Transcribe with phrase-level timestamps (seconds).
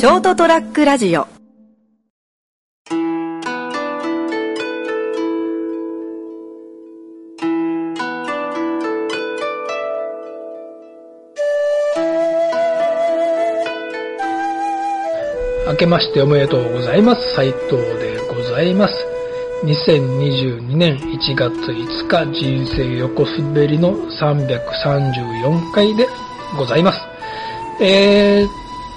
[0.00, 1.26] ショートトラックラジオ
[15.68, 17.34] 明けましておめでとうございます。
[17.34, 18.94] 斉藤でございます。
[19.64, 26.08] 2022年1月5日人生横滑りの334回で
[26.56, 27.00] ございます。
[27.82, 28.50] えー、っ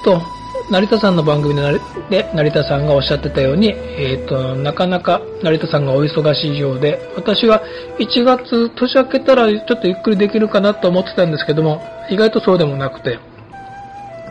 [0.05, 0.32] と、
[0.73, 1.53] 成田さんの番組
[2.09, 7.61] で成田さんがおっしゃってたように、えー、と、なかなか成田さんがお忙しいようで、私は
[7.99, 13.19] 1月年明けたらちょっとゆっくりできるかなと思ってたんですけども、意外とそうでもなくて、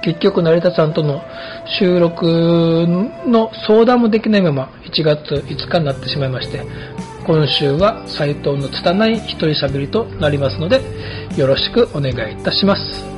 [0.03, 1.23] 結局成田さんとの
[1.79, 6.67] 収録の相談もできないまま1月5日になってしまいまして
[7.25, 10.81] 今週は斉藤の拙い一人喋りとなりますので
[11.37, 13.12] よろしくお願いいたします。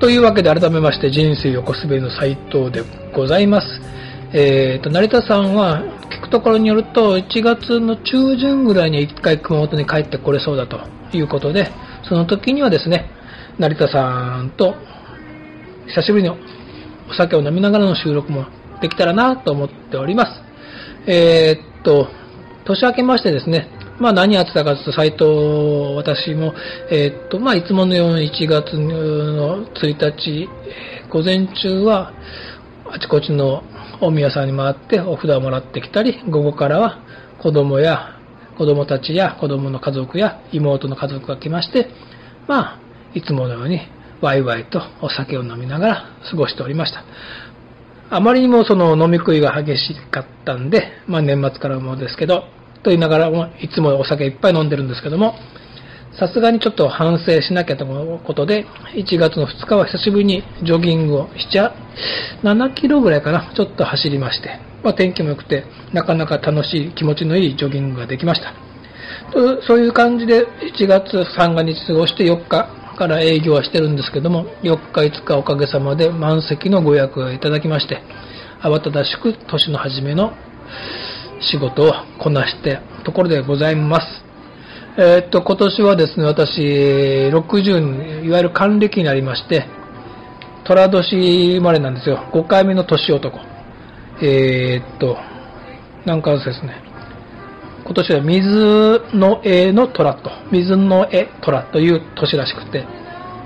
[0.00, 2.82] というわけで改めまして人生横滑りの斉藤で
[3.14, 3.66] ございます。
[4.32, 10.80] えっ、ー、と、成田さんは聞くところによると1月の中旬ぐらいに1回熊本に帰ってこれそうだと
[11.12, 11.70] いうことで、
[12.08, 13.10] その時にはですね、
[13.58, 14.74] 成田さんと
[15.88, 16.38] 久しぶりにお
[17.14, 18.46] 酒を飲みながらの収録も
[18.80, 20.32] できたらなと思っております。
[21.06, 22.08] えっ、と、
[22.64, 23.68] 年明けましてですね、
[24.00, 26.54] まあ何やってたかというと、サイト、私も、
[26.90, 30.48] えー、っと、まあいつものように1月の1日、
[31.10, 32.12] 午前中は、
[32.90, 33.62] あちこちの
[34.00, 36.98] 大宮さんに回ってお札をもらってきたり、午後からは
[37.38, 38.16] 子供や、
[38.56, 41.88] 子供たちや子供の家族や妹の家族が来まして、
[42.48, 42.80] まあ、
[43.14, 43.80] いつものように
[44.20, 47.04] ワイワイとお酒を飲みながら過ごしておりました。
[48.10, 52.44] あまりにもその飲み食いが激しかったんで、まあ年末からもですけど、
[52.82, 55.34] と言いながらも、いつもお酒いっぱい飲んでるんですけども、
[56.18, 61.72] さすがにちょっと反省しなきゃということで、1月の2日は久しぶりにジョギングをしちゃ、
[62.42, 68.54] 7キロぐらいかな、ちょっと走りまして、まあ、天気も良くて、なかなか楽しい、気持ちのいいジョギングができました。
[69.32, 78.02] とそういう感じで1月三が日過ごして4日から営業はしてるんですけども、4日5日おかげさまで満席のご予約をいただきまして、
[78.62, 80.32] 慌ただしく年の初めの
[81.40, 84.06] 仕事をこなしてところでございます。
[84.96, 86.60] えー、っと、今年はですね、私、
[87.32, 89.66] 60、いわゆる還暦になりまして、
[90.64, 92.28] 寅年生まれなんですよ。
[92.32, 93.38] 5回目の年男。
[94.22, 95.16] えー、っと、
[96.04, 96.82] なんかですね、
[97.84, 102.84] 今年は水の絵の虎と、水の絵虎という年らしくて、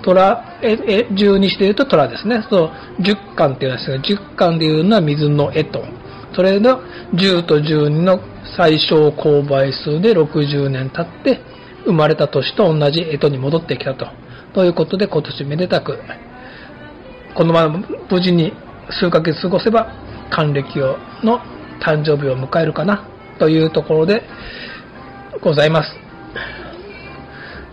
[0.03, 2.45] 虎、え、え、十二支で言うと虎ですね。
[2.51, 5.83] そう、十巻っていうんですが、十巻で言うのは水の絵と。
[6.35, 6.83] それの
[7.15, 8.21] 10と12の
[8.57, 11.41] 最小公倍数で60年経って
[11.85, 14.07] 生まれた年と同じ干支に戻ってきたと。
[14.53, 15.99] ということで今年めでたく、
[17.35, 18.53] このまま無事に
[18.91, 19.93] 数ヶ月過ごせば
[20.31, 21.41] 還暦をの
[21.81, 23.09] 誕生日を迎えるかな
[23.39, 24.23] というところで
[25.43, 25.91] ございます。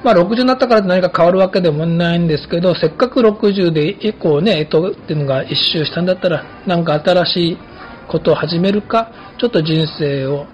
[0.04, 7.58] まあ60になったから何か変わるわけでもないんですけど、せっかく60で以降ね、干支っていうのが一周したんだったら、なんか新しい
[8.08, 10.46] ことを始めるか、ちょっと人生を、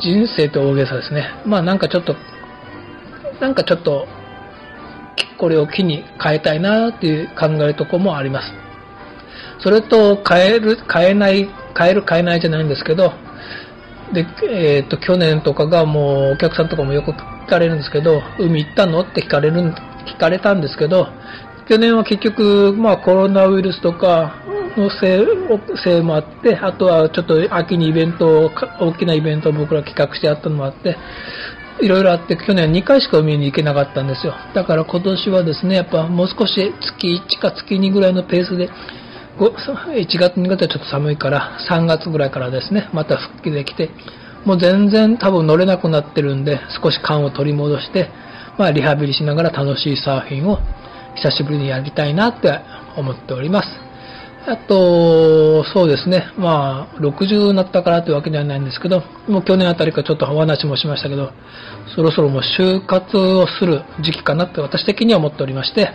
[0.00, 1.30] 人生と大げさですね。
[1.44, 2.16] まあなんかちょっと、
[3.40, 4.06] なんかちょっと、
[5.38, 8.52] これを機に変えたいなっていう考えるとこもあります。
[9.60, 11.48] それと変える、変えない、
[11.78, 13.12] 変える変えないじゃないんですけど、
[14.12, 19.74] で、えっ、ー、と、去年とかがもうお客さんとかもよく聞かれるんですけど、海行ったのって聞かれる、
[20.06, 21.08] 聞かれたんですけど、
[21.68, 24.34] 去年は結局、まあコロナウイルスとか、
[24.76, 25.26] のせい
[25.82, 28.50] せいもあって、あとはちょっと秋にイベントを、
[28.80, 30.96] 大きなイベントを僕ら企画してやったのもあって、
[31.80, 34.34] いろいろあって、去年2回しか海に行けなかったんですよ。
[34.54, 38.68] だから今年はですね、やっぱもう少し月1か月2ぐらいのペースで、
[39.38, 43.90] 1月2月はちょっと寒いから、3月ぐらいからですね、また復帰できて、
[44.44, 48.10] もう全然多分乗れなくなってるんで、少し感を取り戻して、
[48.58, 50.58] まあリハビリしながら楽しいサーフィンを
[51.16, 52.60] 久しぶりにやりたいなって
[52.96, 53.89] 思っております。
[54.46, 61.32] あと、そうですね、まあ、60になったからというわけではないんですけど、もう去年あたりからちょっとお話もしましたけど、
[61.94, 65.90] そろそろもう就活をする時期かなって私的には思っておりまして、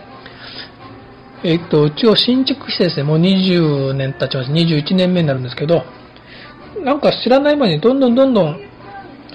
[1.42, 4.50] えっと、うちを新築してですね、もう20年経ちます。
[4.50, 5.84] 21年目になるんですけど、
[6.82, 8.60] なんか知らない間にどんどんどんどん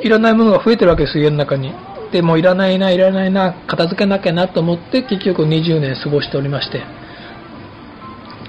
[0.02, 1.74] いらないものが増えてるわけです、家の中に。
[2.12, 7.00] でもいらないな、いらないな、片付けなきゃなと思って結局20年過ごしておりまして。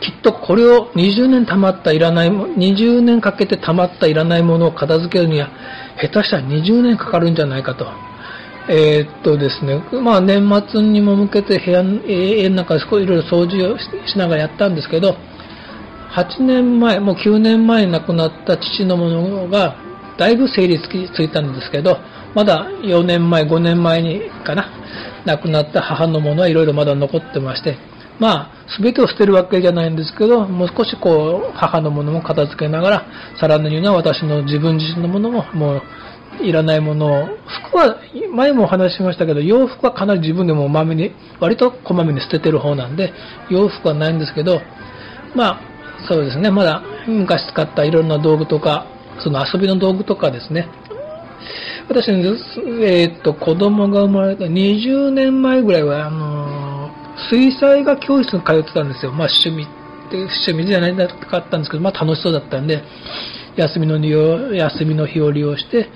[0.03, 5.49] きっとこれを20年溜まったいらないも、20年かけて溜まったいらないものを片付けるには、
[6.01, 7.87] 下手したら20年かかるんじゃないかと。
[8.69, 15.17] えー、っとですね、まあ年末にも向けて部屋、家の中でいろいろ掃除をしながらやったんですけど、
[16.13, 19.77] 8年前、もう9年前に亡くなった父のものが、
[20.19, 21.99] だいぶ整理ついたんですけど、
[22.35, 24.69] まだ4年前、5年前にかな、
[25.25, 27.79] 亡くなった母のものはいろいろまだ残ってまして、
[28.19, 33.07] まあ、すべてを捨てるわけじゃないんですけど、もう少しこう、母のものも片付けながら、
[33.41, 35.83] さらには私の自分自身のものも、もう、
[36.41, 37.27] いらないものを、
[37.69, 37.99] 服は、
[38.35, 43.13] 前もお話ししましたけど、洋服はかなり自分でもまめに、割とこまめに捨ててる方なんで、
[43.51, 44.61] 洋服はないんですけど、
[45.35, 45.61] まあ、
[46.09, 48.87] そうですね、まだ昔使ったいろんな道具とか、
[49.23, 50.69] その遊びの道具とかですね、
[51.89, 52.11] 私、
[52.83, 56.32] えっ、と、子供が生まれた20年前ぐらいは、あの
[57.31, 59.13] 水彩画教室に通ってたんですよ。
[59.13, 62.83] まあ趣味って、趣味じゃないかったんですけど、まあ楽しそうだったんで、
[63.57, 65.91] 休みの利用、休みの日を利用して、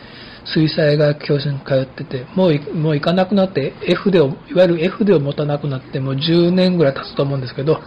[0.54, 7.80] 水彩画教室に通ってて、もう、もう行かなくなって、絵筆を、いわゆる絵筆を持たなくなって、もう10年ぐらい経つと思うんですけど、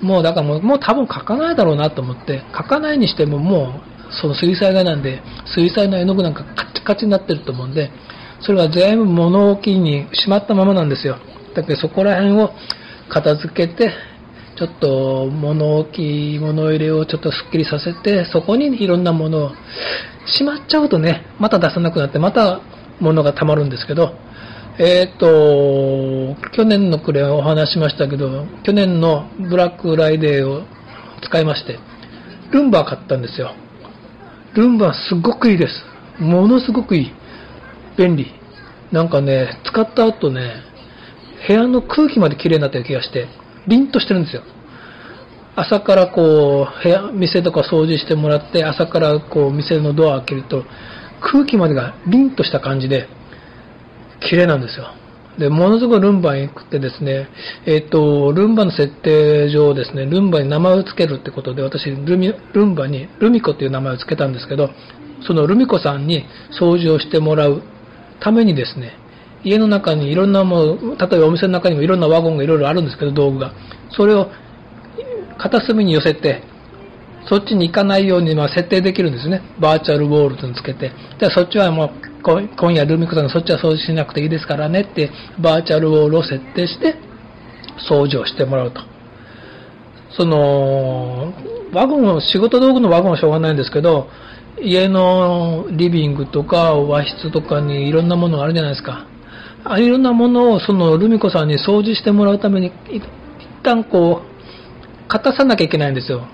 [0.00, 5.22] もうだからもう、もう多分描かないだろうなと思って、描かないにしてももう、その水彩画なんで、
[5.56, 7.90] 水彩の絵の具なんかカチカチになってると思うんで、
[8.40, 11.18] それは全部物置にしまったままなんですよ。
[11.54, 12.50] だけどそこら辺を
[13.08, 13.92] 片付けて、
[14.56, 19.50] ちょっと物置、物入れをちょっとスッキリさせて、そこにいろんなものを
[20.26, 22.60] しまっちゃうとね、また出さなくなって、また
[23.00, 24.14] 物が溜まるんですけど、
[24.78, 30.62] えっ、ー、と、去年の暮れお話しましたけど、去年のブラックライデーを
[31.22, 31.78] 使いまして、
[32.52, 33.54] ルンバ買ったんですよ。
[34.54, 36.22] ルンバすごくいいです。
[36.22, 37.12] ものすごくいい。
[37.96, 38.32] 便利。
[38.92, 40.62] なんかね、使った後ね、
[41.46, 43.28] 部屋の空気まで綺麗になった気がして、
[43.66, 44.42] 凛としてるんですよ。
[45.56, 50.64] 朝からこう、部屋、店とか掃除してもらって、朝からこう、店のドア開けると、
[51.20, 53.08] 空気までが凛とした感じで、
[54.20, 54.88] 綺麗なんですよ。
[55.38, 57.28] で、ものすごいルンバに行くってですね、
[57.66, 64.70] えっ、ー、と、ルンバの設定上ですね、ルンバに名前を付けるってことで、私、ルミ、ルンバに、ルミコっていう名前を付けたんですけど、
[65.26, 66.24] そのルミコさんに
[66.60, 67.62] 掃除をしてもらう
[68.20, 68.96] ためにですね、
[69.44, 73.52] 家の中にいろんなもの、例えばお店の中にもいろんなワゴンがいろいろあるんですけど、道具が。
[73.90, 74.30] それを
[75.38, 76.42] 片隅に寄せて、
[77.26, 79.42] そっちに行かないようにまあ設定できるんですね。
[79.60, 80.92] バーチャルウォールとつけて。
[81.18, 81.90] で、そっちはもう、
[82.56, 86.96] 今夜ルミコさんがそっちは掃除しなくていいですからねって、バーチャルウォールを設定して、
[87.90, 88.80] 掃除をしてもらうと。
[90.16, 91.32] その、
[91.72, 94.08] ワゴン、仕事道具のワゴンはしょうがないんですけど、
[94.62, 99.06] 家のリビングとか和室とかにいろんなものがあるじゃないですか。
[99.64, 103.02] あいろんなものをそのルミ子さんに掃除してもらうために、一
[103.62, 106.26] 旦こう、片さなきゃいけないんですよ。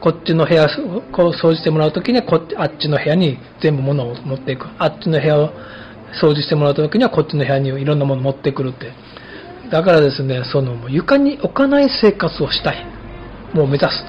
[0.00, 0.68] こっちの部屋、
[1.12, 4.66] こう掃除してもらうときにはこっち、あっちの部屋に全部物を持っていく。
[4.78, 5.50] あっちの部屋を
[6.20, 8.92] 掃除してもらうときにはこっちの部屋にいろんなものを持ってくるって。
[9.70, 12.86] だからですね、その床に置かない生活をしたい。
[13.54, 14.04] もう目指す。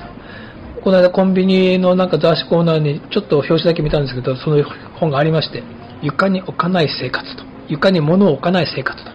[0.84, 4.64] この間コンビニのなんか雑誌コーナーにちょっと表紙だけ見たんですけど、その
[4.96, 5.64] 本がありまして、
[6.02, 7.53] 床に置かない生活と。
[7.68, 9.14] 床に物を置かない生活だ。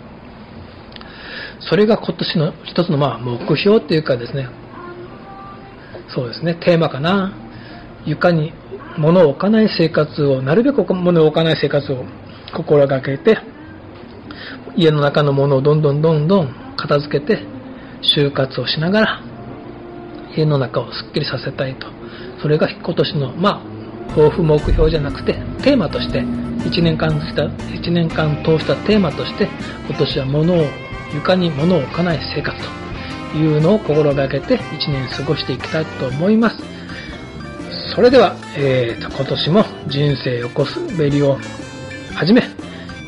[1.60, 4.48] それが今年の一つのまあ目標っていうかですね、
[6.14, 7.32] そうですね、テーマかな。
[8.06, 8.52] 床に
[8.96, 12.04] 物を置かない生活を、なるべく物を置かない生活を
[12.54, 13.38] 心がけて、
[14.76, 17.42] 家の中のものをどんどんどんどん片付けて、
[18.16, 19.22] 就活をしながら、
[20.36, 21.86] 家の中をすっきりさせたいと。
[22.40, 23.62] それが今年の、まあ、
[24.08, 29.48] 抱負目標じゃなくて、テーマとして1年間した、1年間通したテーマとして、
[29.88, 30.64] 今年は物を、
[31.14, 32.56] 床に物を置かない生活
[33.32, 36.56] というのを心がけて1年過ごしていきたいと思います。
[37.94, 41.38] それでは、えーと、今年も人生横滑りを
[42.14, 42.42] はじめ、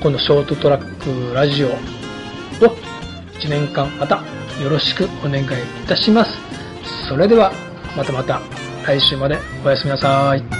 [0.02, 1.70] このショートトラックラジオを
[3.38, 4.22] 1年間また
[4.62, 5.46] よろしくお願いい
[5.86, 6.30] たします。
[7.08, 7.52] それでは、
[7.96, 8.40] またまた
[8.86, 10.59] 来週までおやすみなさい。